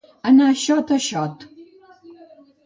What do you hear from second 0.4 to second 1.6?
xot a xot.